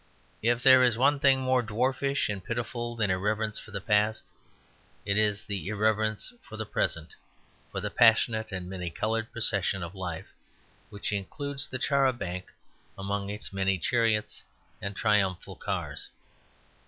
If 0.41 0.63
there 0.63 0.81
is 0.81 0.97
one 0.97 1.19
thing 1.19 1.41
more 1.41 1.61
dwarfish 1.61 2.27
and 2.27 2.43
pitiful 2.43 2.95
than 2.95 3.11
irreverence 3.11 3.59
for 3.59 3.69
the 3.69 3.79
past, 3.81 4.25
it 5.05 5.15
is 5.15 5.45
irreverence 5.47 6.33
for 6.41 6.57
the 6.57 6.65
present, 6.65 7.13
for 7.71 7.79
the 7.79 7.91
passionate 7.91 8.51
and 8.51 8.67
many 8.67 8.89
coloured 8.89 9.31
procession 9.31 9.83
of 9.83 9.93
life, 9.93 10.33
which 10.89 11.11
includes 11.11 11.67
the 11.69 11.77
char 11.77 12.07
a 12.07 12.13
banc 12.13 12.45
among 12.97 13.29
its 13.29 13.53
many 13.53 13.77
chariots 13.77 14.41
and 14.81 14.95
triumphal 14.95 15.55
cars. 15.55 16.09